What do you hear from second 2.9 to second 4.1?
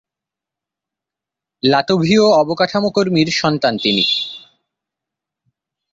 কর্মীর সন্তান তিনি।